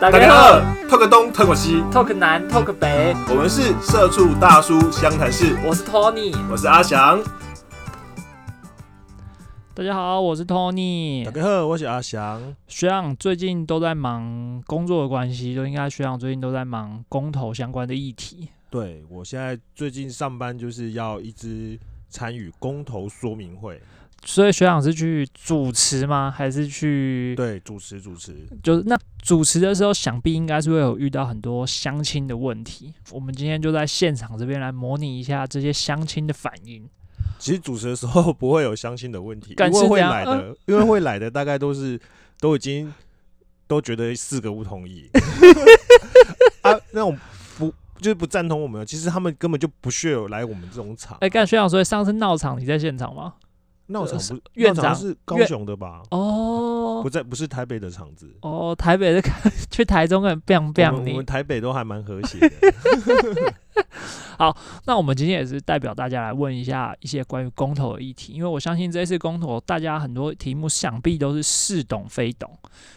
[0.00, 5.54] 大家好，talk 东 talk 西，talk 南 talk 北，我们是社畜大叔湘潭市。
[5.62, 7.22] 我是 Tony，我是阿翔。
[9.74, 11.22] 大家好，我是 Tony。
[11.26, 12.40] 大家好，我是阿翔。
[12.66, 18.48] 学长最近都在忙工作的关系，就应该学长最近都在忙公投相关的议题。
[18.70, 21.78] 对我现在最近上班就是要一直
[22.08, 23.78] 参与公投说明会。
[24.24, 26.30] 所以学长是去主持吗？
[26.30, 27.34] 还是去？
[27.36, 28.36] 对，主持主持。
[28.62, 32.92] 就是那主持的时候，想必应该是会有遇到很多相亲的问题。
[33.10, 36.86] 我们今天就在现场这边来模拟一下这些相亲的反应。
[37.38, 41.98] 其实主持的时候不会有相亲的问题，因为会来的，因为会来的大概都是
[42.38, 42.92] 都已经
[43.66, 45.08] 都觉得四个不同意
[46.60, 47.16] 啊，那种
[47.56, 48.86] 不就是不赞同我们。
[48.86, 51.16] 其实他们根本就不需要来我们这种场。
[51.22, 53.32] 哎，刚才学长说上次闹场，你在现场吗？
[53.90, 56.02] 闹场不院长是高雄的吧？
[56.10, 58.32] 哦，不在，不是台北的场子。
[58.42, 59.22] 哦，台北的
[59.70, 60.92] 去台中很变变。
[60.92, 62.50] 我们台北都还蛮和谐的。
[64.36, 72.50] 好，那我们今天也是代表大家来问一下一些关于公投的议题，因为我相信这一次公投，大家很多题目想必都是似懂非懂，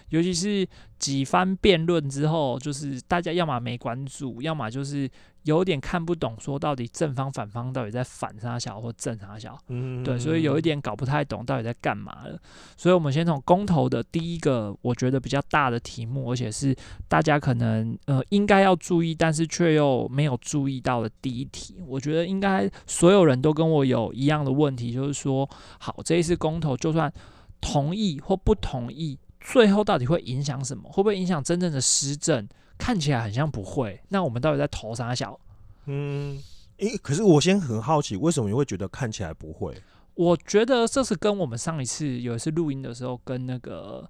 [0.10, 0.68] 尤其是
[1.00, 5.10] 几番辩论之后，就是大家要么没关注，要么就是
[5.44, 12.40] 有点看不懂，说到底正方反方到底在反啥小或正啥小，嗯，对，所以有一点搞不太懂到底在干嘛了。
[12.78, 16.76] 所以我们先从公投的第一个，我觉得比较大的题目，而且是
[17.08, 27.12] 大家可能呃应该要注意，但是却又没有注意到的第一题，我觉得应该所有人都跟我有一样的问题，就是说，好，这一次公投就算
[27.60, 30.90] 同意或不同意，最后到底会影响什么？
[30.90, 32.48] 会不会影响真正的施政？
[32.78, 34.00] 看起来很像不会。
[34.10, 35.40] 那我们到底在投啥小？
[35.86, 36.42] 嗯，
[36.78, 39.76] 诶，可是我先很好奇，为什么你会觉得看起来不会？
[40.16, 44.10] 我觉得这是跟我们上一次有一次录音的时候，跟那个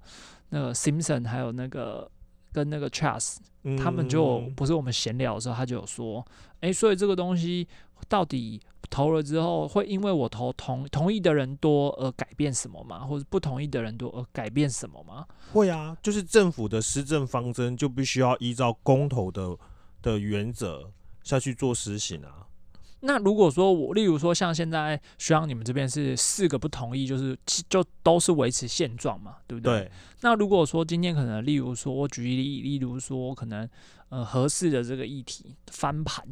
[0.49, 2.09] 那个 Simpson 还有那个。
[2.53, 3.37] 跟那个 Charles，
[3.77, 6.25] 他们就不是我们闲聊的时候，他就有说，
[6.61, 7.67] 哎，所以这个东西
[8.07, 12.99] 到底投了之后，会因为我投同同意的人多而改变什么吗？
[12.99, 15.25] 或者不同意的人多而改变什么吗？
[15.51, 19.57] 会啊，就是政府的施政方针就必须要依照公投的
[20.01, 20.91] 的原则
[21.23, 22.47] 下去做实行啊。
[23.05, 27.37] 那如果说我，例如说像现在，需要你们这边是四个不同意，就是
[27.67, 29.81] 就都是维持现状嘛，对不对？
[29.81, 29.91] 对。
[30.21, 33.69] 那如果说今天可能，例如说我举例，例如说可能
[34.07, 36.25] 呃合适的这个议题翻盘，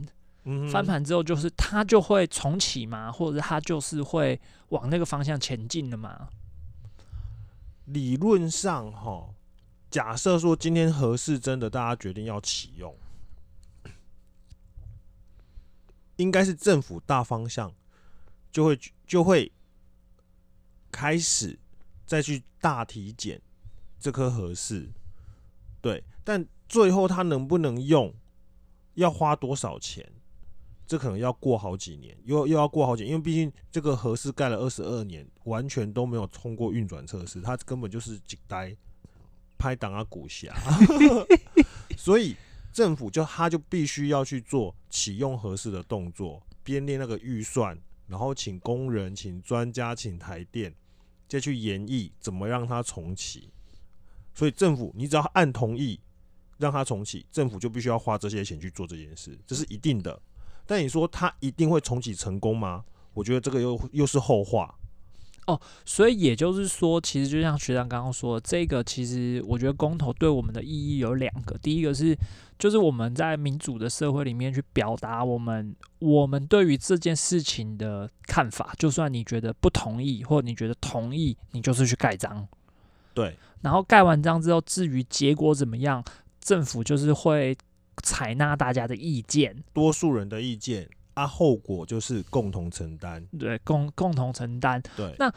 [0.72, 4.40] 翻盘之后就是它就会重启嘛，或者它就是会
[4.70, 6.30] 往那个方向前进的嘛？
[7.88, 9.28] 理论上哈，
[9.90, 12.96] 假设说今天合适真的大家决定要启用。
[16.22, 17.74] 应该是政府大方向
[18.52, 19.52] 就会就会
[20.92, 21.58] 开始
[22.06, 23.42] 再去大体检
[24.00, 24.88] 这颗合适，
[25.82, 28.14] 对，但最后它能不能用，
[28.94, 30.08] 要花多少钱，
[30.86, 38.76] 这可能要过好几年，又又要过好几年，因为毕竟这个合适盖了二十二年，完全都没有通过运转测试，它根本就是几呆
[39.58, 40.54] 拍档啊股侠，
[41.98, 42.36] 所以。
[42.72, 47.78] 政府就他就必须要去做启用合适的动作，编列那个预算，
[48.08, 50.74] 然后请工人、请专家、请台电，
[51.28, 53.50] 再去研议怎么让它重启。
[54.34, 56.00] 所以政府，你只要按同意
[56.58, 60.22] 让它重启，政府就必须要花这些钱去做这件事，这是一定的。
[60.66, 62.86] 但你说它一定会重启成功吗？
[63.14, 64.74] 我觉得这个又又是后话。
[65.52, 71.58] 哦，所以也就是说，其实就像学长刚刚说，这个其实我觉得公投对我们的意义有两个。
[71.58, 72.16] 第一个是，
[72.58, 82.48] 就是我们在民主的社会里面去表达我们我们对于这件事情的看法，就算你觉得不同意，或你觉得同意，你就是去盖章。
[83.14, 86.04] 对，然后盖完章之后，至于结果怎么样，
[86.40, 87.58] 政府就是会
[88.02, 90.90] 采纳大家的意见，多数人的意见。
[91.14, 93.26] 啊，后果就是共同承担。
[93.38, 94.82] 对，共共同承担。
[94.96, 95.34] 对，那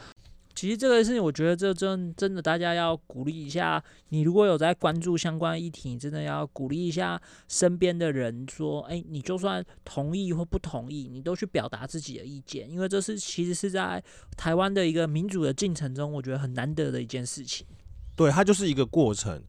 [0.53, 3.83] 其实这个事情，我觉得这真真的，大家要鼓励一下。
[4.09, 14.01] 你如果有在关注相关议题，真的要鼓励一下身边的人，说：“哎，你就算同意或不同意，你都去表达自己的意见，因为这是其实是在
[14.37, 17.67] 台湾的一个民主的进程中，我觉得很难得的一件事情。”
[18.15, 19.43] 对，它就是一个过程。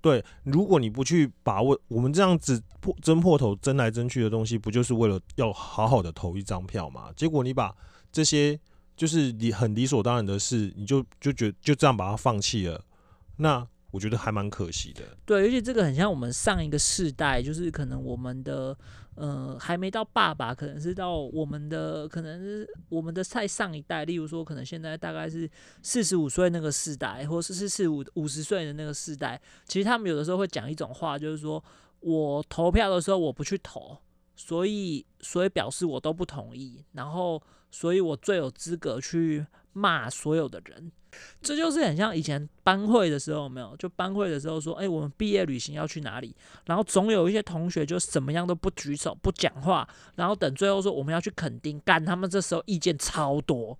[0.00, 7.10] 对，如果你不去把握，我们这样子破争破头、争来争去的东西，不就是为了要好好的投一张票吗？
[7.14, 7.74] 结果你把
[8.10, 8.58] 这些
[8.96, 12.82] 就是你很理所当然的事，你就就觉就这样把它放弃了，
[13.36, 15.02] 那我觉得还蛮可惜的。
[15.26, 18.76] 对，而且这个很像我们上一个世代，就是可能我们的
[19.16, 25.50] 呃还没到爸爸，可能是到我们的可能是我们的再上一代，例如说可能现在大概是
[25.82, 31.62] 四十五岁那个世代，或是四十五五十岁的那个世代，其实他们有的时候会讲一种话，就是说
[32.00, 33.98] 我投票的时候我不去投，
[34.36, 40.90] 所以所以表示我都不同意，然后所以我最有资格去骂所有的人。
[41.42, 43.76] 这就是很像以前班会的时候，没有？
[43.76, 46.34] 就班会的时候说，哎、我们毕业旅行要去哪里？
[46.66, 53.78] 然后总有一些同学就怎么样都不举手、不讲话，然后等最后说我们要去垦丁，干他们这时候意见超多。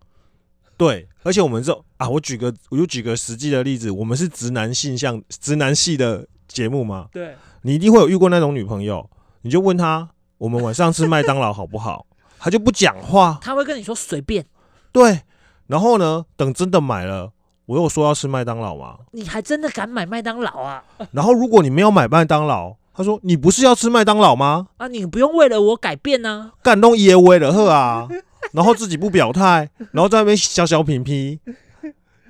[0.76, 9.08] 对，而且我们这啊，我举个，我就举个实际的例子，我们是直男性向、直男系的节目嘛，对，你一定会有遇过那种女朋友，
[9.42, 12.06] 你就问她，我们晚上吃麦当劳好不好？
[12.38, 14.46] 她就不讲话，他会跟你说随便，
[14.90, 15.20] 对，
[15.70, 17.30] 然后呢，等真的买了，
[17.66, 18.98] 我又说要吃麦当劳吗？
[19.12, 20.82] 你还真的敢买麦当劳啊？
[21.12, 24.66] 然后如果你没有买麦当劳，他说你不是要吃麦当劳吗？
[24.78, 28.08] 啊，你不用为了我改变呢、干弄耶威了呵啊，
[28.50, 31.38] 然后自己不表态，然后在那边小小品批，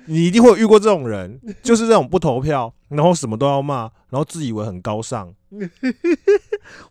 [0.05, 5.33] 你一定会有遇过这种人，就是这种不投票，然后什么都要骂，然后自以为很高尚。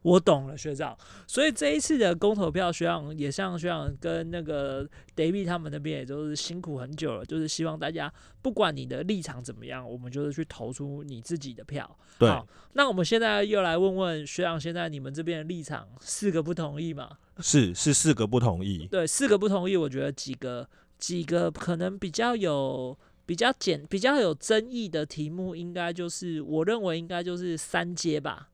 [0.02, 0.96] 我懂了，学长。
[1.26, 8.12] 所以这一次的公投票，学长也像学长跟那个 David 他们那边，也都是辛苦很久了，就是希望大家
[8.42, 11.98] 不管你的立场怎么样，我们就是去投出你自己的票。
[12.18, 17.18] 对，好，那我们现在又来问问学长，现在你们这边的立场，四个不同意嘛？
[17.38, 18.86] 是是四个不同意。
[18.90, 20.68] 对，四个不同意，我觉得几个
[20.98, 22.94] 几个可能比较有
[23.24, 28.49] 比较简比较有争议的题目，应该就是我认为应该就是三阶吧。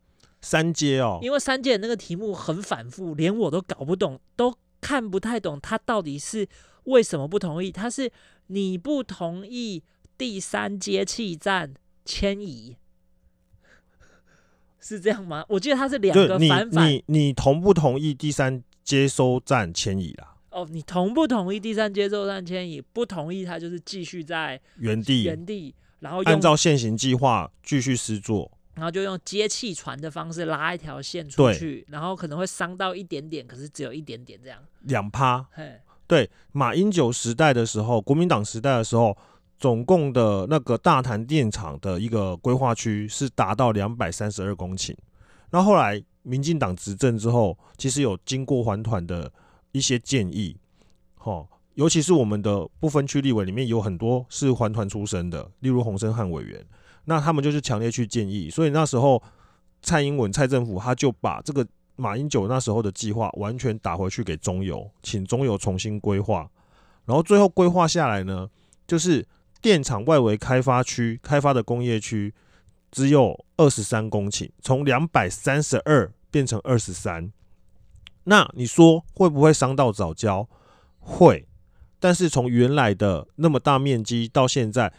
[0.48, 6.46] 三阶哦，因为三阶那个题目很反复，连我都搞不懂，都看不太懂，他到底是
[6.84, 7.72] 为什么不同意？
[7.72, 8.08] 他是
[8.46, 9.82] 你不同意
[10.16, 12.76] 第三阶气站迁移，
[14.78, 15.44] 是这样吗？
[15.48, 20.36] 我记得他是两个反反你你同不同意第三接收站迁移啦？
[20.50, 22.80] 哦，你同不同意第三接收站迁移？
[22.80, 28.52] 不同意，他就是继续在原地原地，然后按照现行计划继续施作。
[28.76, 34.58] 然后就用接气船的方式拉一条线出去，然后可能会伤到一点点，可是只有一点点这样。
[34.82, 39.16] 两趴，嘿，对，马英九时代的时候，国民党时代的时候，
[39.58, 44.94] 总共的那个大潭电厂的一个规划区是达到两百三十二公顷。
[45.48, 49.32] 然后后来民进党执政之后，其实有经过环团的
[49.72, 50.54] 一些建议，
[51.14, 56.62] 吼，尤其是我们的不分区立委里面有很多是环团出身的，例如洪生汉委员，
[57.06, 59.20] 那他们就是强烈去建议，所以那时候
[59.80, 61.66] 蔡英文蔡政府他就把这个
[61.96, 66.50] 马英九那时候的计划完全打回去给中油，请中油重新规划，
[67.04, 68.50] 然后最后规划下来呢，
[68.86, 69.26] 就是
[69.62, 72.34] 电厂外围开发区开发的工业区
[72.90, 77.32] 只有二十三公顷，从两百三十二变成二十三。
[78.24, 80.48] 那你说会不会伤到早教？
[80.98, 81.46] 会，
[82.00, 84.92] 但是从原来的那么大面积到现在，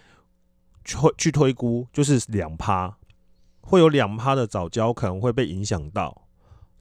[0.87, 2.97] 去去推估就是两趴，
[3.59, 6.23] 会有两趴的早教可能会被影响到。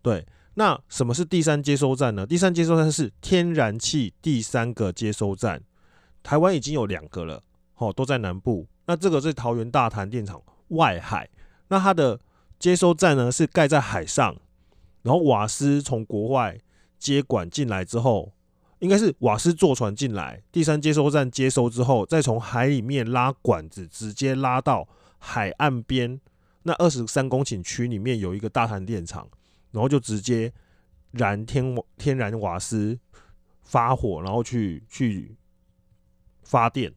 [0.00, 0.24] 对，
[0.54, 2.24] 那什么是第三接收站呢？
[2.24, 5.60] 第三接收站是天然气第三个接收站，
[6.22, 7.42] 台湾已经有两个了，
[7.74, 8.68] 哦，都在南部。
[8.86, 11.28] 那这个是桃园大潭电厂外海，
[11.66, 12.20] 那它的
[12.60, 14.36] 接收站呢是盖在海上，
[15.02, 16.56] 然后瓦斯从国外
[16.96, 18.32] 接管进来之后，
[18.80, 24.86] 应该是瓦斯坐船进来，第三接收站接收之后，再从海里面拉管子，直接拉到
[25.18, 26.20] 海岸边。
[26.64, 29.28] 那二十三公顷区里面有一个大潭电厂，
[29.70, 30.52] 然后就直接
[31.12, 32.98] 燃天天然瓦斯
[33.62, 35.36] 发火，然后去去
[36.42, 36.92] 发电。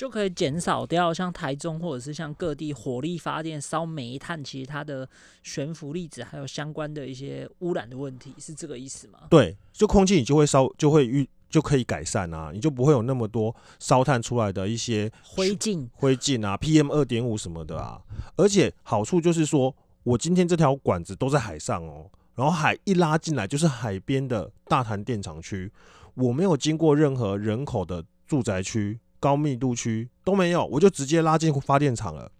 [0.00, 5.06] 就可以减少掉像台中或者是像各地火力发电烧煤炭，其实它的
[5.42, 9.18] 悬浮粒子还有相关的一些污染的问题，是这个意思吗？
[9.28, 18.00] 对，就空气你就会烧，就会遇就可以改善啊，你就不会有那么多烧炭出来的一些灰烬，灰烬啊、PM 二点五什么的啊。
[18.36, 25.70] 而且好处就是说，我今天这条管子都在海上哦，然后海一拉进来就是海边的大潭电厂区，
[26.14, 32.32] 我没有经过任何人口的住宅区、高密度区都没有，我就直接拉进发电厂了。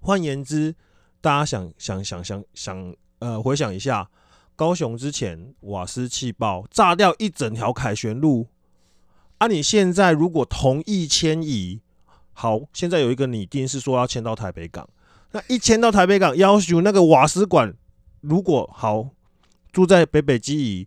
[0.00, 0.76] 换言之，
[1.20, 4.10] 大家想想想想想，呃，回想一下，
[4.54, 8.48] 高雄之前瓦斯气爆炸掉一整条凯旋路，
[9.38, 11.80] 啊，你现在如果同意迁移，
[12.34, 14.86] 好，现在有一个拟定是说要迁到台北港，
[15.32, 17.74] 那一迁到台北港，要求那个瓦斯管，
[18.20, 19.08] 如果好
[19.72, 20.86] 住在北北基宜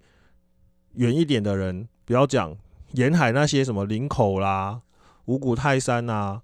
[0.93, 2.55] 远一点的人，不要讲
[2.91, 4.81] 沿海那些什么林口啦、
[5.27, 6.41] 五股泰山啊，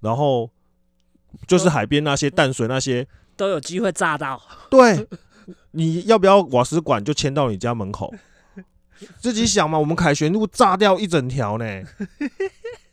[0.00, 0.48] 然后
[1.46, 3.06] 就是海边那些淡水那些，
[3.36, 4.40] 都有机会炸到。
[4.70, 5.06] 对，
[5.72, 8.14] 你要不要瓦斯管就迁到你家门口？
[9.20, 11.64] 自己想嘛，我们凯旋路炸掉一整条呢，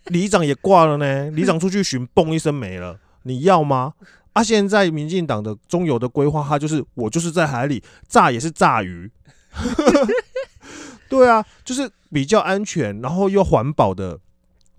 [0.05, 3.93] 里长也挂了呢，里长出去巡，嘣一声没了，你要吗？
[4.33, 9.09] 啊，现在民进党的中游的规划，他就是我就是在海里炸也是炸鱼，
[11.09, 14.19] 对啊，就是比较安全，然后又环保的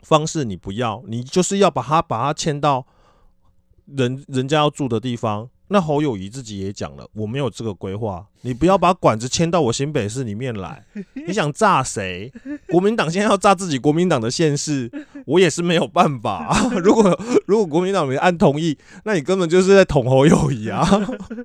[0.07, 2.87] 方式，你不要，你就是要把它把它迁到
[3.87, 5.51] 人人家要住的地方。
[5.69, 10.87] 那侯友谊自己也讲了，我没有这个规划，你不要把管子迁到我新北市里面来。
[11.27, 12.33] 你想炸谁？
[12.69, 14.89] 国民党现在要炸自己国民党的县市，
[15.27, 16.57] 我也是没有办法。
[16.79, 20.87] 如果如果国民党没按同意，那你根本就是在捅侯友谊啊。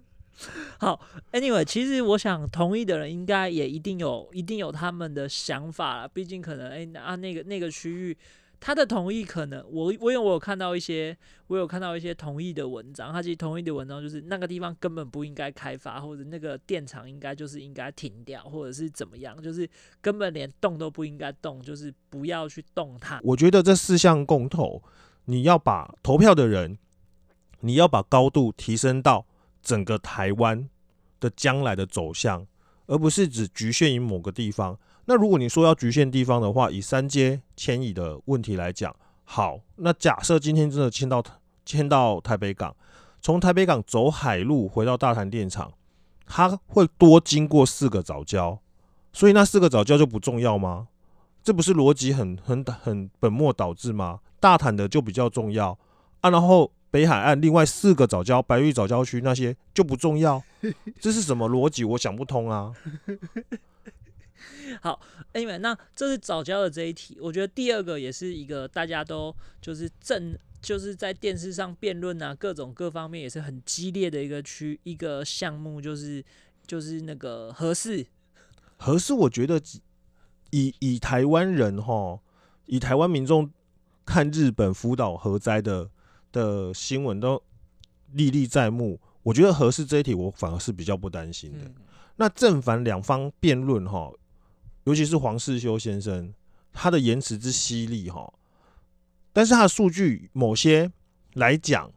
[0.77, 0.99] 好
[1.31, 8.15] ，Anyway，其实我想同意的人应该也一定有一定有他们的想法了，毕竟可能哎啊那个那个区域。
[8.63, 13.11] 他的同意可能，我我有我有看到一些，我有看到一些同意的文章。
[13.11, 19.67] 他其实同意的文章就是那个地方根本不应该开发，或者那个电厂应该就是应该停掉，或者是怎么样，就是
[19.99, 23.19] 根本连动都不应该动，就是不要去动它。
[23.23, 24.83] 我觉得这四项共投，
[25.25, 26.77] 你要把投票的人，
[27.61, 29.25] 你要把高度提升到
[29.63, 30.69] 整个台湾
[31.19, 32.45] 的将来的走向，
[32.85, 34.77] 而不是只局限于某个地方。
[35.11, 41.21] 那如果你说要局限地方的话，以三阶迁移的问题来讲，好，那假设今天真的迁到
[41.65, 42.73] 迁到台北港，
[43.21, 45.73] 从台北港走海路回到大潭电厂，
[46.25, 48.57] 它会多经过四个早交，
[49.11, 50.87] 所以那四个早交就不重要吗？
[51.43, 54.21] 这不是逻辑很很很本末倒置吗？
[54.39, 55.77] 大潭的就比较重要
[56.21, 60.41] 啊，然后北海岸另外四个早交，白玉早交区那些就不重要，
[61.01, 61.83] 这是什么逻辑？
[61.83, 62.71] 我想不通啊。
[64.81, 64.99] 好
[65.33, 67.17] ，Anyway，那这是早教的这一题。
[67.21, 76.23] 我觉得第二个也是一个大家都就是正就是在电视上辩论啊，各种各方面也是很激烈的一个区一个项目，就是
[76.65, 78.05] 就是那个合适
[78.77, 79.13] 合适。
[79.13, 79.61] 我觉得
[80.51, 82.19] 以以台湾人哈，
[82.65, 83.49] 以台湾民众
[84.05, 85.89] 看日本福岛核灾的
[86.31, 87.41] 的新闻都
[88.13, 88.99] 历历在目。
[89.23, 91.71] 我觉得合适这一题，我反而是比较不担心的。
[92.15, 94.11] 那正反两方辩论哈。
[94.85, 96.33] 尤其是黄世修先生，
[96.73, 98.33] 他的言辞之犀利哈，
[99.31, 100.91] 但是他的数据某些
[101.33, 101.91] 来讲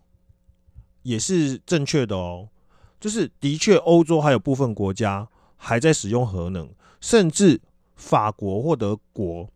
[1.03, 2.51] 也是正确的哦。
[3.01, 5.27] 就是的确，欧洲还有部分国家
[5.57, 7.61] 还在使用核能，甚至
[7.97, 9.49] 法国或德国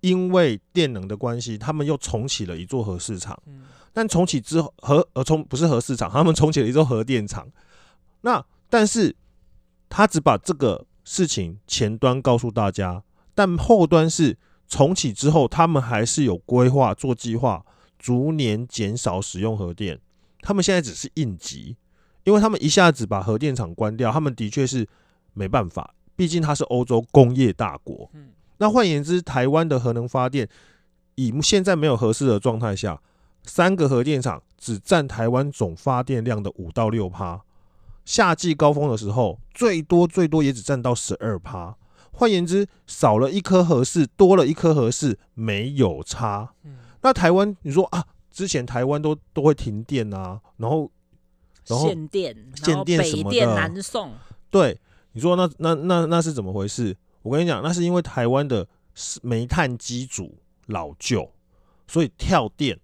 [0.00, 3.42] 因为电能的关系，他们又重启了一座核市场。
[3.94, 7.48] 但重启之后，核呃重不是核市场，他们重启了一座核电厂。
[8.20, 9.16] 那但是
[9.88, 10.86] 他只把这个。
[11.04, 13.02] 事情前端告诉大家，
[13.34, 17.64] 但后端是重启之后，他们还是有规划做计划，
[17.98, 20.00] 逐年减少使用核电。
[20.40, 21.76] 他们现在只是应急，
[22.24, 24.88] 因为他们一下子把核电厂关掉，他们的确是
[25.34, 28.10] 没办法，毕竟它是欧洲工业大国。
[28.14, 30.48] 嗯，那换言之，台湾的核能发电
[31.14, 33.00] 以现在没有合适的状态下，
[33.44, 37.42] 三个核电厂只占台湾总发电量的五到六趴。
[38.04, 41.76] 夏季高峰的时候，最多最多也只占到十二趴。
[42.14, 46.52] 换言之，少了一颗合适，多了一颗合适，没有差。
[47.00, 50.90] 那台湾，你说啊，之前台湾都都会停电啊，然后
[51.66, 54.12] 然后限电，限电什么的，南送。
[54.50, 54.78] 对，
[55.12, 56.94] 你说那那那那是怎么回事？
[57.22, 58.68] 我跟你讲，那是因为台湾的
[59.22, 61.32] 煤炭机组老旧，
[61.86, 62.78] 所以跳电。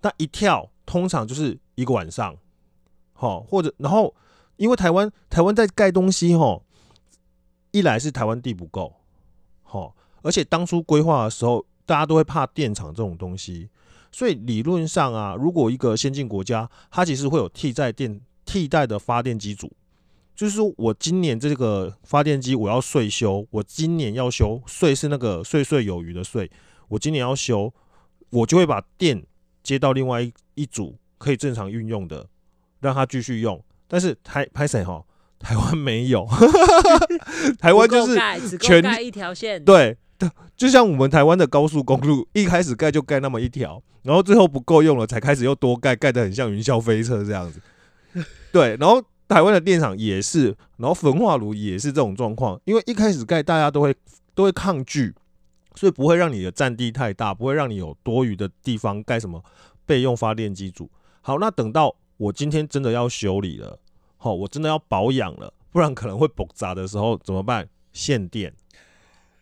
[0.00, 2.34] 那一跳，通常就是一个晚上，
[3.12, 4.14] 好，或者然后。
[4.56, 6.64] 因为台湾台湾在盖东西吼，
[7.72, 8.94] 一来是台湾地不够，
[9.62, 13.68] 好，而且当初规划的时候，大家都会怕电厂这种东西，
[14.12, 19.72] 所以理论上啊，如果一个先进国家，它其实会有替代电替代的发电机组，
[20.36, 26.50] 就是说我今年这个发电机我要税修，我今年要修税是那个岁岁有余的税，
[26.88, 27.74] 我今年要修，
[28.30, 29.26] 我就会把电
[29.62, 32.28] 接到另外一一组可以正常运用的，
[32.80, 33.60] 让它继续用。
[33.94, 35.00] 但是台拍谁哈？
[35.38, 36.26] 台湾没有，
[37.60, 39.64] 台湾就是全盖一条线。
[39.64, 39.96] 对，
[40.56, 47.60] 就像我们台湾的高速公路，一开始盖就盖那么一条，然后最后不够用了，才开始又多盖，盖的很像云霄飞车这样子。
[48.50, 53.94] 对，然后台湾的电厂也是，然后焚化炉也是这种状况，因为一开始盖大家都会
[54.34, 55.14] 都会抗拒，
[55.76, 59.44] 所以不会让你的占地太大，不会让你有多余的地方盖什么
[59.86, 60.90] 备用发电机组。
[61.20, 61.94] 好，那等到。
[62.16, 63.76] 我今天真的要修理了，
[64.24, 67.68] 哦，我真的要保养了，不然可能会爆炸的时候怎么办？
[67.92, 68.50] 限电，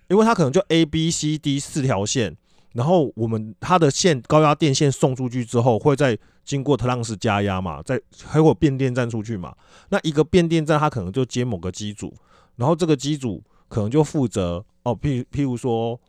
[0.08, 2.36] 因为它可能就 A、B、C、D 四条线，
[2.72, 9.54] 然后我们它的线高压电线送出去之后，会再经过特朗斯加压嘛，再还有变电站出去嘛。
[9.90, 12.12] 那一个变电站它可能就接某个机组，
[12.56, 16.00] 然后这个机组可能就负责哦，譬譬如说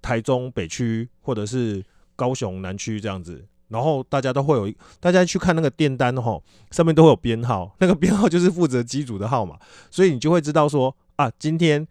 [0.00, 3.44] 台中北区或者是高雄南区这样子。
[3.72, 6.38] 然后大家都会有，大家去看那个电单哈，
[6.70, 9.58] 上面都会有编号， 那个编号就是负责机组的号码，
[9.90, 11.88] 所以你就会知道说啊，今天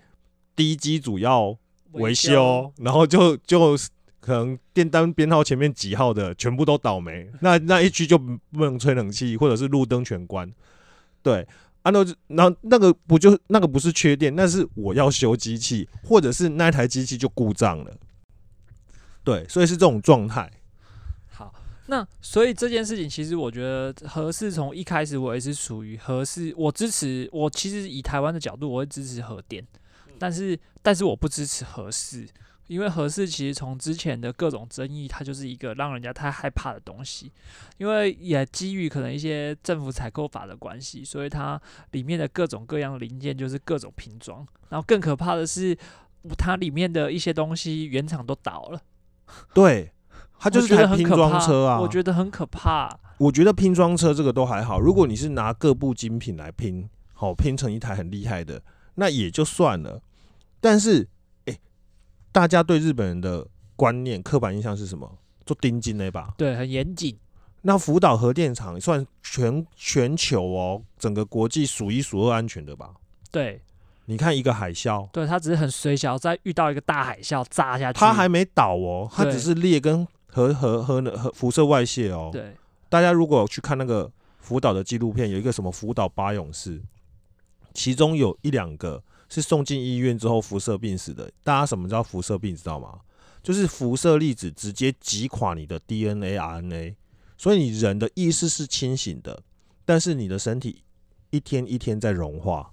[0.55, 1.57] 第一机组要
[1.93, 3.75] 维修，然后就就
[4.19, 10.47] 可能电单编号前面几号的全部都倒霉，那那一区就不能吹冷气，或者是路灯全关。
[11.23, 11.47] 对，
[11.81, 17.91] 啊那那那个不就那个不是缺电，那是我要修机器，或者是那台机器就故障了。
[19.23, 20.51] 对，所以是这种状态。
[21.91, 29.61] 那所以这件事情，其实我觉得合适从一开始我也是属于合适，我支持我其实以台湾的角度，我会支持核电，
[30.17, 32.25] 但是但是我不支持核四，
[32.67, 37.29] 因为核四其实从之前的各种争议，它就是一个让人家太害怕的东西，
[37.77, 45.77] 因为也基于可能一些政府采购法的关系，所以它里面的各种各样零件就是各种拼装，然后更可怕的是，
[46.37, 48.81] 它里面的一些东西原厂都倒了，
[49.53, 49.91] 对。
[50.43, 52.97] 它就是台拼装车啊，我觉得很可怕。
[53.19, 58.59] 我觉得拼装车这个都还好，如果你是拿各部精品来拼，好拼成一台很厉害的，
[58.95, 60.01] 那也就算了。
[60.59, 61.07] 但是，
[61.45, 61.55] 哎，
[62.31, 63.45] 大家对日本人的
[63.75, 65.19] 观念、刻板印象是什么？
[65.45, 67.15] 做钉金那把，对，很严谨。
[67.61, 72.95] 那福岛核电厂算全全球哦，整个国际数一数二安全的吧？
[73.29, 73.61] 对，
[74.05, 80.07] 你看一个海啸，对，它只是很水小，再遇到一个大海啸炸下去，它还没倒哦，它只是裂跟。
[80.31, 82.55] 核核核核辐射外泄哦，对，
[82.89, 86.81] 大家如果去看那个福岛的纪录片，有一个什么福岛八勇士，
[87.73, 91.31] 其中有一两个是送进医院之后辐射病死的。
[91.43, 92.99] 大家什么叫辐射病知道吗？
[93.43, 96.95] 就是辐射粒子直接击垮你的 DNA、RNA，
[97.37, 99.41] 所以你人的意识是清醒的，
[99.83, 100.83] 但是你的身体
[101.31, 102.71] 一天一天在融化，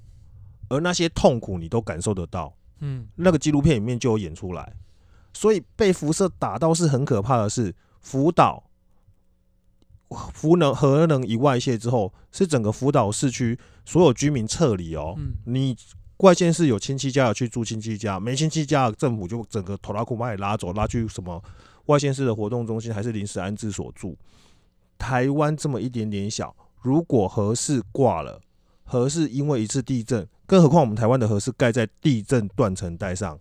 [0.69, 2.55] 而那些痛苦你都感受得到。
[2.81, 4.73] 嗯，那个纪录片里面就有演出来。
[5.39, 8.65] 所以被辐射打到是很可怕的事，福岛
[10.35, 15.15] 福能核能一外泄之后，是整个福岛市区所有居民撤离哦。
[15.17, 15.77] 嗯，你
[16.17, 21.41] 外县市有亲戚家要去住亲戚家，没亲戚家的政府就整个拖拉库把你拉走，拉去什么
[21.87, 24.19] 外县市的活动中心，还是临时安置所住。
[24.99, 28.41] 台湾这么一点点小，如果核市挂了，
[28.83, 33.39] 核市因为一次地震，更何况我们台湾的核市盖在地震断层带上。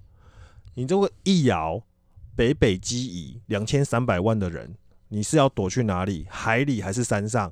[0.76, 1.82] 你这个一摇，
[2.38, 4.76] 北北基移两千三百万的人，
[5.08, 6.28] 你是要躲去哪里？
[6.30, 7.52] 海里还是山上？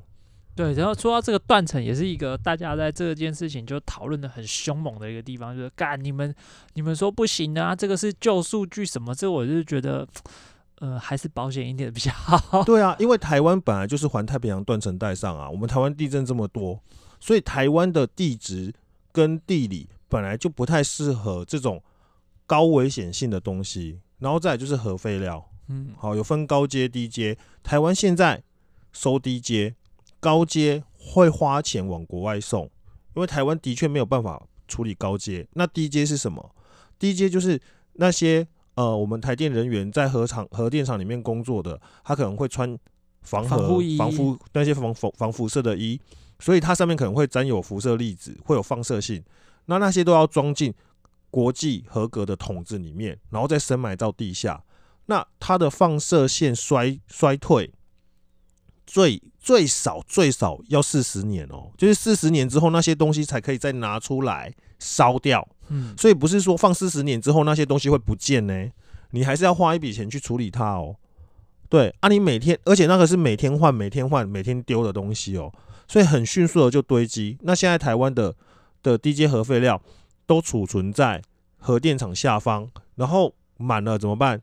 [0.55, 6.33] 对，然后说到这个断层，也是一个大家在这件事情就讨论的很凶猛的一个地方，就是干你们
[6.75, 9.15] 你们说不行啊，这个是旧数据什么？
[9.15, 10.07] 这我就觉得，
[10.77, 12.63] 呃，还是保险一点比较好。
[12.63, 16.79] 对啊，因为台湾本来就是环太平洋断层带上啊，我们台湾地震这么多，
[17.19, 18.71] 所以台湾的地质
[19.11, 21.81] 跟地理本来就不太适合这种。
[22.47, 27.37] 高危险性的东西，然后再就是核废料，嗯，好，有分高阶、低阶。
[27.61, 28.41] 台湾现在
[28.93, 29.75] 收低阶，
[30.19, 32.63] 高阶会花钱往国外送，
[33.15, 35.47] 因为台湾的确没有办法处理高阶。
[35.53, 36.55] 那低阶是什么？
[36.97, 37.61] 低阶就是
[37.93, 42.77] 那些呃，我们台电人员在核厂、核电厂里面工作的，他可能会穿
[43.21, 45.99] 防核、防辐那些防防防辐射的衣，
[46.39, 49.23] 所以它上面可能会沾有辐射粒子，会有放射性。
[49.65, 50.73] 那那些都要装进。
[51.35, 54.63] 国际合格的桶子里面，然后再深埋到地下，
[55.07, 57.73] 那它的放射线衰衰退，
[58.87, 65.45] 最最少最少要四十年哦，就是四十年之后那些东西才可以再拿出来烧掉。
[65.67, 68.71] 嗯，所以不是说放四十年之后那些东西会不见呢，
[69.09, 70.95] 你还是要花一笔钱去处理它哦。
[71.67, 75.51] 对啊，你每天，而且那个是每天换、每天换、每天丢的东西哦，
[75.85, 77.37] 所以很迅速的就堆积。
[77.41, 78.33] 那现在台湾的
[78.81, 79.81] 的低阶核废料。
[80.25, 81.21] 都储存在
[81.57, 84.41] 核电厂下方，然后满了怎么办？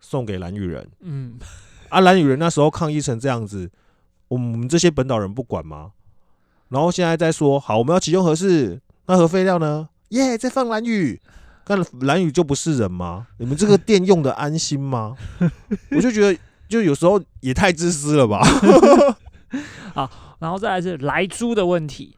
[0.00, 0.88] 送给蓝雨人。
[1.00, 1.38] 嗯，
[1.88, 3.70] 啊，蓝雨人那时候抗议成这样子，
[4.28, 5.92] 我们这些本岛人不管吗？
[6.68, 9.88] 然后现在再说，好，我们要启用核试，那核废料呢？
[10.10, 11.20] 耶，再放蓝雨，
[11.66, 13.26] 那蓝雨就不是人吗？
[13.38, 15.16] 你们这个电用的安心吗？
[15.90, 18.40] 我就觉得，就有时候也太自私了吧。
[19.94, 22.14] 好，然后再来是来猪的问题。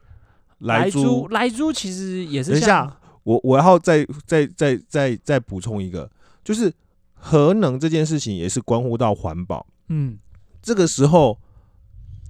[0.61, 2.51] 来猪，莱猪其实也是。
[2.51, 6.09] 等一下，我我要再再再再再补充一个，
[6.43, 6.73] 就是
[7.13, 9.65] 核能这件事情也是关乎到环保。
[9.89, 10.17] 嗯，
[10.61, 11.37] 这个时候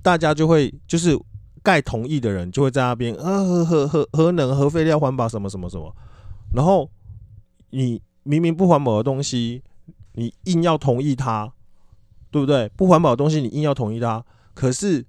[0.02, 1.18] 大家就会就是
[1.64, 5.96] 盖同意的人就会在那边，呃，核核核核能核废料环保什么什么什么，
[6.56, 6.90] 然后
[7.70, 9.62] 你明明不环保的东西，
[10.14, 11.54] 你硬要同意它，
[12.32, 12.70] 对不对？
[12.76, 15.06] 不环保的东西你硬要同意它，可是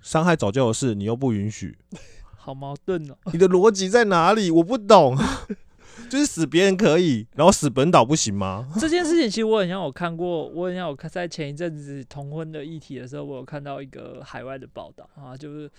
[0.00, 1.76] 伤害早教的事你又不允许，
[2.40, 3.14] 好矛盾哦。
[3.32, 4.50] 你的逻辑在哪里？
[4.50, 5.16] 我不懂。
[6.08, 8.68] 就是死别人可以，然后死本岛不行吗？
[8.80, 15.70] 这件事情其实我很像有看过，我很像有看在前一阵子同婚的议题的时候，我有看到一个海外的报道啊，就是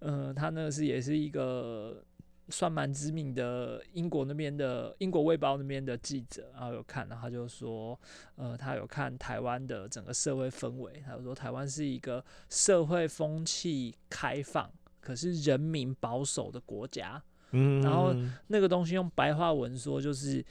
[0.00, 2.04] 嗯，他那个是也是一个
[2.50, 7.98] 算蛮知名的英国那边的英国卫报那边的记者，然后有看，然后他就说，
[8.36, 17.22] 呃，他有看台湾的整个社会氛围，他就说台湾是一个社会风气开放，可是人民保守的国家。
[17.52, 18.14] 嗯，然后
[18.46, 20.44] 那个东西用白话文说，就是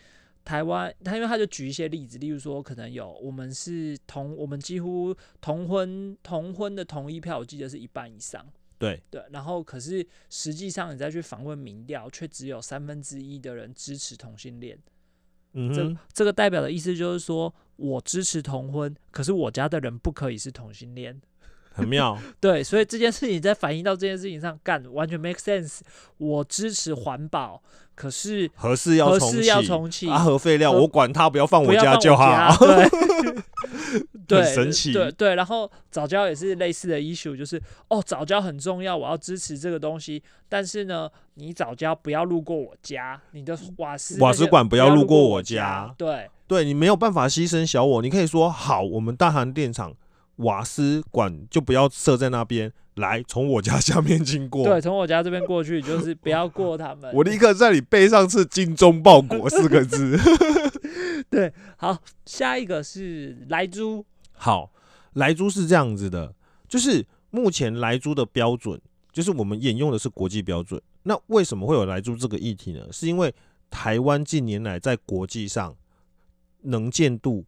[0.44, 8.46] 台湾，他因为他就举一些例子，例如说可能有我们是同，我们几乎同婚同婚的同意票，我记得是一半以上。
[8.78, 14.78] 对对，然后可是实际上你再去访问民调，却只有三分之一的人支持同性恋。
[15.54, 21.22] 嗯，这这个代表的意思就是说我支持同婚，可是我家的人不可以是同性恋。
[21.72, 25.80] 很妙， 对，所以这件事情在反映到这件事情上干，完全 make sense。
[26.18, 27.62] 我支持环保，
[27.96, 32.26] 可是核适要核重适要重启，啊，核废料我管它，不要放我家就好。
[32.30, 32.90] 家对
[34.28, 49.94] 对， 很神奇对对，然后早教也是类似的 issue，就是哦，早教很重要，我要支持这个东西，但是呢，你早教不要路过我家，你的瓦斯瓦斯管不不要路过路我我家对对你没有办法牺牲小我，你可以说好，我们大韩电厂
[50.40, 54.66] 瓦斯管就不要设在那边，来从我家下面经过。
[54.66, 57.14] 对，从我家这边过去，就是不要过他们。
[57.14, 60.18] 我立刻在你背上刺“精忠报国”四个字。
[61.30, 64.72] 对，好，下一个是莱猪，好，
[65.14, 66.34] 莱猪是这样子的，
[66.68, 68.80] 就是目前莱猪的标准，
[69.12, 70.82] 就是我们沿用的是国际标准。
[71.04, 72.88] 那为什么会有莱猪这个议题呢？
[72.92, 73.34] 是因为
[73.70, 75.76] 台湾近年来在国际上
[76.62, 77.46] 能见度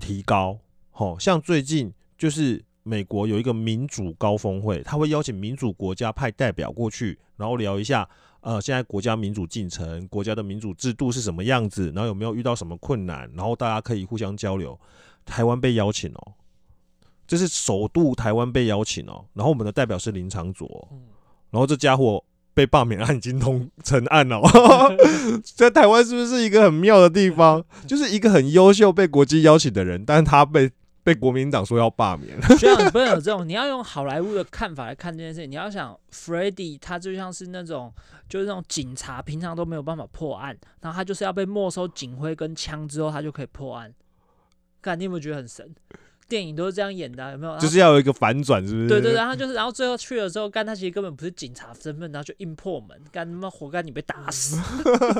[0.00, 0.58] 提高，
[0.96, 8.08] 好像最近就是美国有一个民主高峰会，他会邀请民主国家派代表过去，然后聊一下，
[8.42, 14.78] 呃，现在国家民主进程，国家的民主制度是什么样子，然后有没有遇到什么困难，然后大家可以互相交流。
[15.24, 16.34] 台湾被邀请哦，
[17.26, 20.88] 这是首度台湾被邀请哦，然后我们的代表是林长佐
[21.50, 24.96] 然后这家伙被罢免案已经通成案了、 哦，
[25.42, 27.64] 在台湾是不是一个很妙的地方？
[27.86, 30.70] 就是一个很优秀被国际邀请的人，但是他被
[31.04, 32.34] 被国民党说要罢免。
[32.58, 35.50] 学长，你不能有这种，你要用好莱坞的看法来看这件事情。
[35.50, 37.92] 你要想，Freddy 他就像是那种，
[38.28, 43.92] 就是那种警察，平常都没有办法破案，然后他就是要被没收警徽跟枪之后，他就可以破案。
[44.80, 45.74] 看，你有没有觉得很神？
[46.26, 47.58] 电影都是这样演的啊、有没有？
[47.58, 48.88] 就是要有一个反转，是不是？
[48.88, 54.58] 对对对，然后就是，然后最后去了之后，干他其实根本不是警察身份，然后就硬破门，干他妈活该你被打死。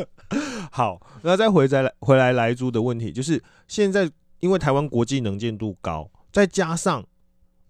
[0.72, 4.10] 好，那再回再来回来莱猪的问题，就是现在
[4.44, 7.02] 因为台湾国际能见度高，再加上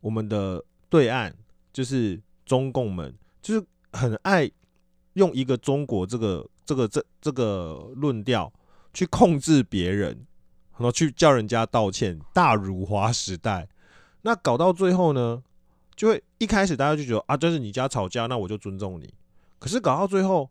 [0.00, 1.32] 我们的对岸
[1.72, 4.50] 就是中共们，就是很爱
[5.12, 8.52] 用一个中国这个这个这这个论调
[8.92, 10.26] 去控制别人，
[10.72, 13.68] 然后去叫人家道歉，大辱华时代。
[14.22, 15.44] 那搞到最后呢，
[15.94, 19.14] 就会一开始大家就觉得啊，这是你家吵架，那我就尊重你。
[19.60, 20.50] 可是搞到最后，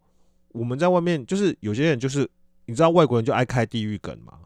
[0.54, 2.32] 我们在外面就是有些人就是
[2.68, 4.40] 你知道外国人就爱开地狱梗嘛，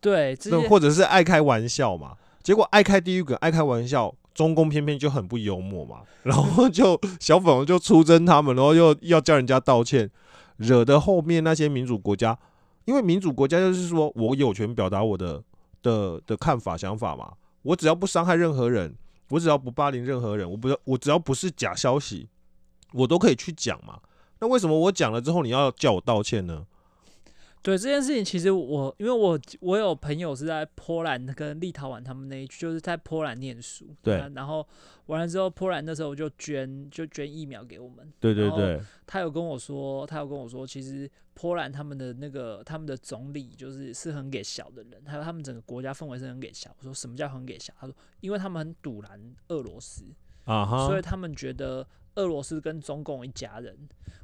[0.00, 10.10] 对，那或者是爱开玩笑嘛，结果爱开地狱梗、爱开玩笑，中共偏偏就很不幽默嘛，然后就小粉红就出征他们，然后又要叫人家道歉，
[10.56, 12.38] 惹得后面那些民主国家，
[12.86, 15.42] 因为民主国家就是说我有权表达我的
[15.82, 17.32] 的的看法想法嘛，
[17.62, 18.94] 我只要不伤害任何人，
[19.28, 22.28] 我只要不霸凌任何人，我不我只要不是假消息，
[22.94, 23.98] 我都可以去讲嘛。
[24.40, 26.64] 那为什么我讲了之后你要叫我道歉呢？
[27.62, 33.94] 对这件事情，其实我因为我我有朋友是在波兰跟立陶宛他们那一区，就是在波兰念书。
[34.02, 34.66] 对啊然后
[35.06, 38.10] 完了之后，波兰那时候就捐就捐疫苗给我们。
[38.18, 46.74] 对对对，他有跟我说，他有跟我说，其实波兰他们的那个他们的总理就是是很给小的人，还有他们整个国家氛围是很给小。
[46.78, 47.74] 我说什么叫很给小？
[47.78, 50.04] 他说因为他们很堵拦俄罗斯，
[50.44, 53.76] 啊哈，所以他们觉得俄罗斯跟中共一家人，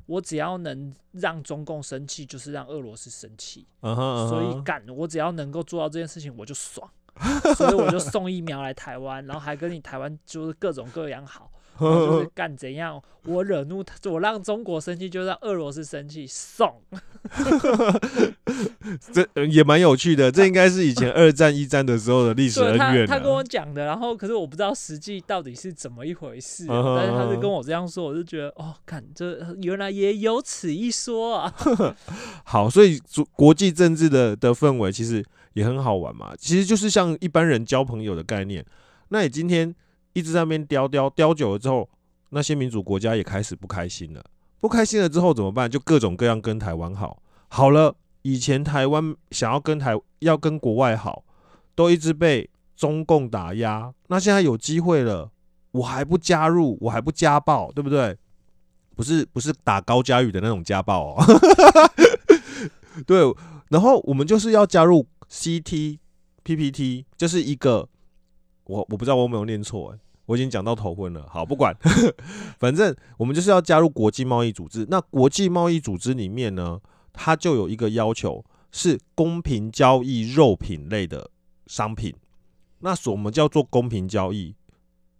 [0.06, 3.66] 我只要能让中共生气，就是让俄罗斯生气。
[3.80, 6.88] 所以干，我只要能够做到这件事情，我就爽。
[7.56, 16.80] 所以我就送疫苗来台湾，然后还跟你台湾就是各种各样好，就 是干怎样，我惹怒他，我让中国生气，就让俄罗斯生气，送。
[19.12, 23.06] 这呃也蛮有趣的，这应该是以前二战、一战的时候的历史对恩怨、啊。
[23.06, 31.52] 他他跟我讲的，然后可是我不知道实际到底是怎么一回事但是他是跟我这样说，我就觉得哦，看这原来也有此一说啊。
[32.44, 36.32] 好，所以主国际政治的的氛围其实也很好玩嘛。
[36.38, 38.64] 其实就是像一般人交朋友的概念。
[39.08, 39.74] 那你今天
[40.16, 41.86] 一直在那边叼叼叼久了之后，
[42.30, 44.24] 那些民主国家也开始不开心了。
[44.60, 45.70] 不开心了之后怎么办？
[45.70, 47.22] 就各种各样跟台湾好。
[47.48, 51.22] 好了，以前台湾想要跟台要跟国外好，
[51.74, 53.92] 都一直被中共打压。
[54.06, 55.30] 那现在有机会了，
[55.72, 58.16] 我还不加入，我还不家暴，对不对？
[58.94, 61.22] 不是不是打高佳宇的那种家暴哦。
[63.06, 63.20] 对，
[63.68, 67.86] 然后我们就是要加入 CTPPT，就是一个
[68.64, 69.94] 我我不知道我有没有念错。
[70.26, 71.74] 我已经讲到头昏了，好，不管，
[72.58, 74.86] 反正我们就是要加入国际贸易组织。
[74.90, 76.80] 那国际贸易组织里面呢，
[77.12, 81.30] 它就有一个要求，是公平交易肉品类的
[81.66, 82.14] 商品。
[82.80, 84.54] 那什么叫做公平交易？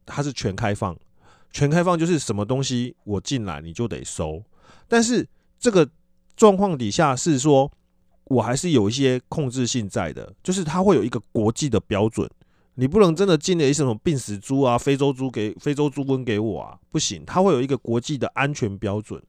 [0.05, 0.97] 它是全开放，
[1.51, 4.42] 全开放就是什么东西我进来你就得收。
[4.87, 5.27] 但是
[5.59, 5.88] 这个
[6.37, 7.73] 状况底下是说，
[8.25, 12.29] 我还是有一些控制性在的，就是它会有一个国际的标准。
[12.79, 19.23] 你不能真的进了一些什么病死猪啊、非洲猪给非洲猪瘟给我啊，不行，它会有一个国际的安全标准。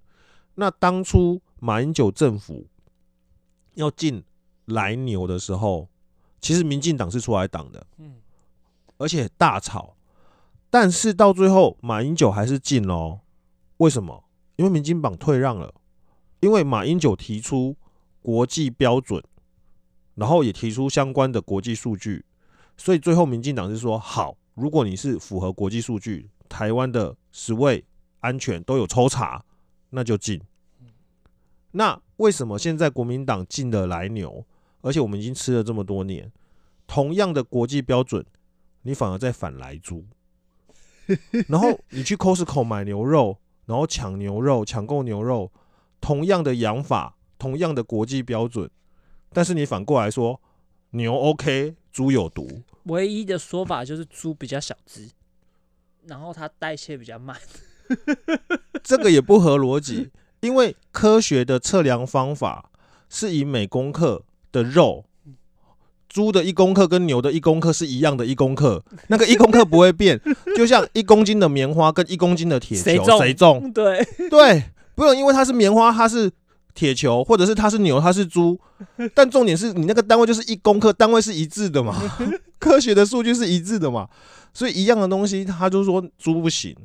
[0.56, 2.68] 那当初马英九政府
[3.76, 4.24] 要进
[4.66, 5.88] 来牛的时候，
[6.42, 8.16] 其实民进党是出来挡的，嗯，
[8.98, 9.96] 而且大吵，
[10.70, 13.22] 但是到最后马英九还是进喽。
[13.78, 14.26] 为什么？
[14.58, 15.74] 因为民进党退让了，
[16.42, 17.78] 因为马英九提出
[18.22, 19.24] 国际标准，
[20.16, 22.26] 然后也提出相关的国际数据。
[22.78, 27.84] 所以最后，民进党是说好，如果你是符合国际数据，台湾的食卫
[28.20, 29.44] 安全都有抽查，
[29.90, 30.42] 那就进。
[31.72, 34.46] 那为什么现在国民党进的来牛，
[34.82, 36.32] 而且我们已经吃了这么多年，
[36.86, 38.26] 同样的国际标准，
[38.84, 40.06] 你反而在反来猪？
[41.48, 45.52] 然后你去 Costco 买牛肉，然后抢牛肉，抢购牛肉，
[46.00, 48.70] 同样的养法，同样的国际标准，
[49.32, 50.42] 但是你反过来说
[50.92, 51.76] 牛 OK。
[51.98, 55.10] 猪有毒，唯一的说法就是猪比较小只，
[56.06, 57.36] 然后它代谢比较慢。
[58.86, 62.70] 这个也不合逻辑，因为科学的测量方法
[63.10, 65.06] 是以每公克的肉，
[66.08, 70.22] 猪的一公克跟牛的一公克是一样的，一公克那个一公克不会变，
[70.56, 73.74] 就像一公斤的棉花跟一公斤的铁球谁重？
[73.74, 76.32] 对对，不用因为它是棉花，它是。
[76.78, 78.56] 铁球，或者是它是牛，它是猪，
[79.16, 82.00] 但重点是你那个单位就是一公克，单位是一致的嘛？
[82.60, 84.08] 科学的数据是一致的嘛？
[84.54, 86.76] 所以一样的东西，他就说猪不行。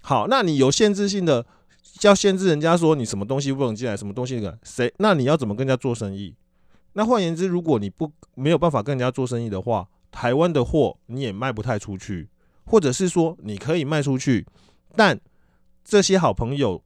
[0.00, 1.44] 好，那你有限制性的，
[2.02, 4.94] 要限制人家说你什么东西不能进来，什么东西的谁？
[4.98, 6.32] 那你要怎么跟人家做生意？
[6.92, 12.28] 那换言之，如果你不没有办法跟人家做生意的话，台湾的货你也卖不太出去，
[12.64, 14.46] 或者是说你可以卖出去，
[14.94, 15.18] 但
[15.84, 16.80] 这些好朋友。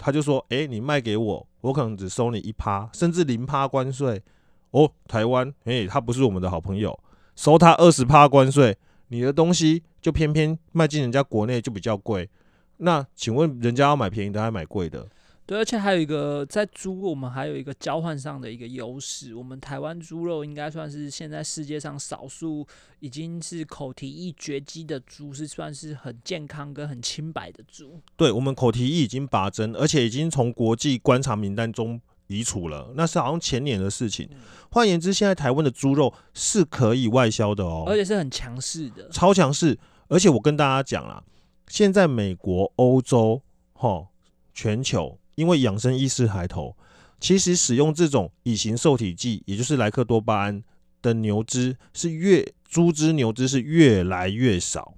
[0.00, 4.22] 他就说：“哎，你卖给我，我可能只收你一趴，甚至零趴关税。
[4.70, 6.98] 哦，台湾，哎，他不是我们的好朋友，
[7.34, 8.76] 收他二十趴关税，
[9.08, 12.28] 你的东西就偏偏卖进人家国内就比较贵。
[12.76, 15.08] 那请问，人家要买便宜的，还买贵的？”
[15.48, 19.34] 对，而且还有一个在猪，我们还有一个交换上的一个优势。
[19.34, 22.66] 我们台湾猪肉应该算是现在世界上少数
[23.00, 27.98] 已经是口蹄疫绝迹的猪，是算是很健康跟很清白的猪。
[28.14, 34.28] 对，我们口蹄疫已经拔针，而且已经从国际观察名单中移除了，那是好像前年的事情。
[34.70, 39.78] 换言之，现在台湾的猪肉是可以外销的哦，而且是很强势的，超强势。
[40.08, 41.24] 而且我跟大家讲啦，
[41.68, 43.40] 现在美国、欧洲、
[43.72, 44.08] 哈
[44.52, 45.18] 全球。
[45.38, 46.76] 因为养生意识抬头，
[47.20, 50.64] 其实使用这种乙型受体剂，也就是莱克多巴胺
[51.00, 54.94] 的牛只是越猪只牛只是越来越少。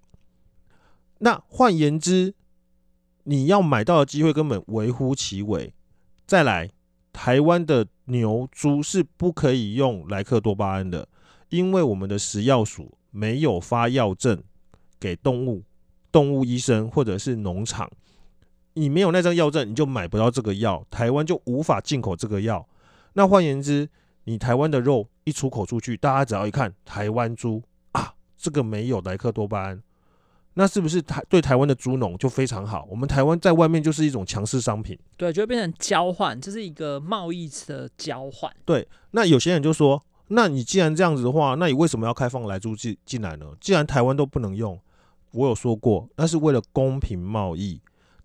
[1.19, 2.35] 那换言之，
[3.25, 5.75] 你要买到的机会根本微乎其微。
[6.27, 6.71] 再来，
[7.13, 11.07] 台湾的牛猪是不可以用莱克多巴胺的，
[11.51, 14.43] 因为我们的食药署没有发药证
[14.99, 15.63] 给动物
[16.11, 17.91] 动物医生或者是农场。
[18.75, 22.67] 你没有那张药证，你就买不到这个药，台湾就无法进口这个药。
[23.15, 23.89] 那换言之，
[24.25, 29.83] 你台湾的肉一出口出去，大家只要一看台湾猪啊，这个没有莱克多巴胺，
[30.55, 32.87] 那是不是台对台湾的猪农就非常好？
[32.89, 38.53] 我们台湾在外面就是一种强势商品，对，就会变成交换，这是一个贸易的交换。
[38.65, 43.47] 对，那有些人就说，那你既然这样子的话，那你为什么要开放来猪进进来呢？
[43.61, 44.81] 既然台湾都不能用，
[45.33, 47.81] 我有说过，那是为了公平贸易。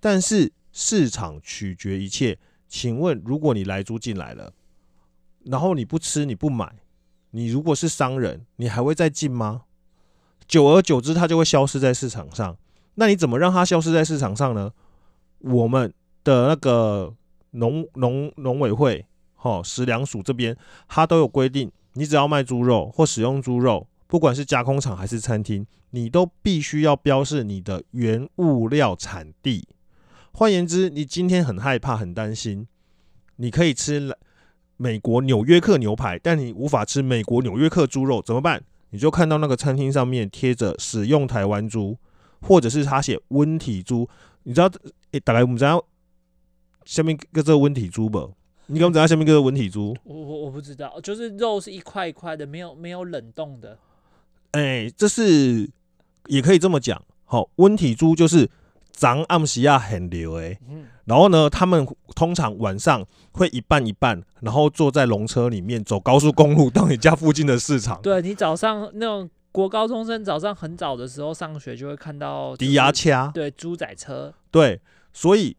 [0.06, 2.38] 但是市场取决一切，
[2.68, 4.54] 请问，如果你来租进来了，
[5.46, 6.76] 然后你不吃你不买，
[7.32, 9.64] 你如果是商人，你还会再进吗？
[10.48, 12.56] 久而久之，它就会消失在市场上。
[12.94, 14.74] 那你怎么让它消失在市场上呢？
[15.40, 15.92] 我们
[16.24, 17.16] 的那个
[17.50, 20.56] 农农农委会、哈食粮署这边，
[20.88, 29.68] 它都有规定，你只要卖猪肉或使用猪肉，不管是加工厂还是餐厅，你都必须要标示你的原物料产地。
[30.38, 32.68] 换言之，你今天很害怕、很担心，
[33.38, 34.14] 你可以吃
[34.76, 38.62] 美国纽约客牛排，但你无法吃美国纽约客猪肉，怎么办？
[38.90, 41.98] 你就看到那个餐厅上面贴着使用台湾猪，
[42.42, 44.10] 或者是他写温体猪，
[44.44, 44.70] 你知道？
[45.12, 45.82] 诶、大概我们知道
[46.84, 48.34] 下面个这个温体猪不？
[48.66, 49.96] 你敢知道下面个温体猪？
[50.04, 53.80] 我我我不知道，就是肉是一块一块的，没有没有冷冻的。
[54.52, 55.70] 哎、这是
[56.28, 57.02] 也可以这么讲。
[57.24, 58.50] 好、温体猪就是
[58.96, 68.00] 长暗时亚很流诶，嗯，然后呢，他们通常晚上会一半一半，然后坐在龙车里面走高速公路到你家附近的市场。
[68.02, 74.80] 对你早上那种国高中生早上很早的时候上学就会看到低压车，掐，对猪仔车，对，
[75.12, 75.58] 所以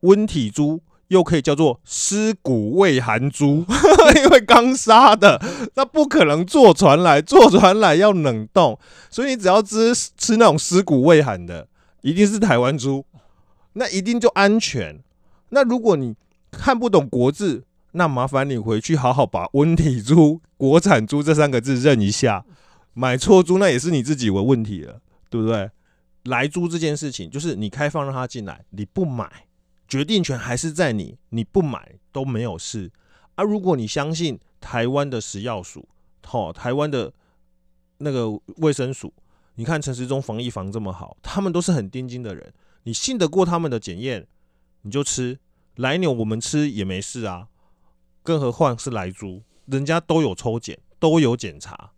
[0.00, 3.64] 温体猪又可以叫做尸骨未寒猪，
[4.16, 5.40] 因为刚杀的，
[5.74, 8.78] 那不可能坐船来，坐船来要冷冻，
[9.10, 11.68] 所以你只要吃吃那种尸骨未寒的，
[12.06, 13.04] 一定是台湾猪，
[13.72, 15.02] 那一定就安全。
[15.48, 16.14] 那如果你
[16.52, 22.44] 看不懂国字，那麻烦你回去好好把温体猪、国产猪这三个字认一下，
[22.94, 25.68] 买错猪那也是你自己的问题了，对不对？
[26.22, 29.28] 来猪这件事情，就是你开放让他进来，你不买，
[29.88, 32.92] 决定权还是在你，你不买都没有事。
[33.34, 35.88] 啊，如果你相信台湾的食药署，
[36.24, 37.12] 吼、台湾的
[37.98, 39.12] 那个卫生署，
[39.56, 44.26] 你看陈时中防疫防这么好，他们都是很钉钉的人，你信得过他们的检验，
[44.82, 45.38] 你就吃。
[45.76, 47.48] 来牛我们吃也没事啊，
[48.22, 51.92] 更何况是来猪，人家都有抽检，都有检查。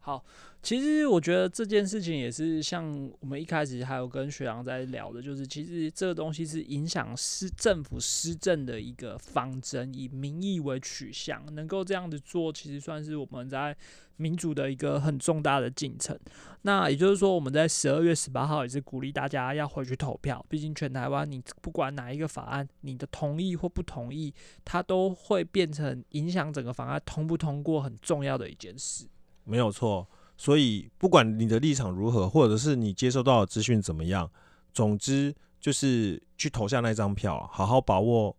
[0.00, 0.24] 好，
[0.64, 13.76] 其实我觉得这件事情也是像我们一开始还有跟学长在聊的，就是其实这个东西是影响施政府施政的一个方针，以民意为取向，能够这样子做，其实算是我们在
[14.16, 16.18] 民主的一个很重大的进程。
[16.62, 24.32] 那也就是说，我们在十二月十八号也是鼓励大家要回去投票，毕竟全台湾你不管哪一个法案，你的同意或不同意，
[24.64, 29.06] 它都会变成影响整个法案通不通过很重要的一件事。
[29.44, 30.08] 没有错。
[30.36, 34.30] 所以不管你的立场如何，或者是你接收到的资讯怎么样，
[34.72, 38.36] 总之就是去投下那张票，好好把握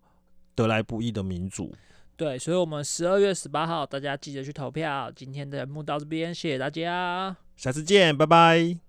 [0.56, 1.74] 得来不易的民主。
[2.18, 5.12] 对，所以，我们十二月十八号，大家记得去投票。
[5.14, 7.36] 今天的节目到这边，谢谢大家。
[7.58, 8.85] 下次见，拜拜。